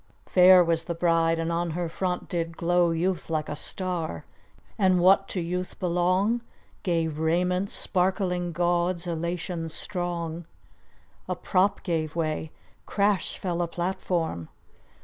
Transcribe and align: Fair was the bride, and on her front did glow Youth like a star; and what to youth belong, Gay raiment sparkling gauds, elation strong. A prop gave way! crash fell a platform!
Fair 0.25 0.63
was 0.63 0.85
the 0.85 0.95
bride, 0.95 1.37
and 1.37 1.51
on 1.51 1.69
her 1.77 1.87
front 1.87 2.27
did 2.27 2.57
glow 2.57 2.89
Youth 2.89 3.29
like 3.29 3.47
a 3.47 3.55
star; 3.55 4.25
and 4.75 4.99
what 4.99 5.27
to 5.27 5.39
youth 5.39 5.77
belong, 5.79 6.41
Gay 6.81 7.05
raiment 7.07 7.69
sparkling 7.69 8.51
gauds, 8.51 9.05
elation 9.05 9.69
strong. 9.69 10.45
A 11.29 11.35
prop 11.35 11.83
gave 11.83 12.15
way! 12.15 12.51
crash 12.87 13.37
fell 13.37 13.61
a 13.61 13.67
platform! 13.67 14.49